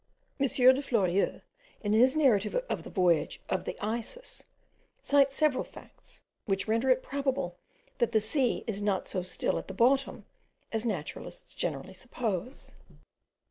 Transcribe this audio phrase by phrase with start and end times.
[0.39, 0.47] M.
[0.47, 1.41] de Fleurieu,
[1.83, 4.41] in his narrative of the voyage of the Isis,
[4.99, 7.59] cites several facts, which render it probable
[7.99, 10.25] that the sea is not so still at the bottom
[10.71, 12.73] as naturalists generally suppose.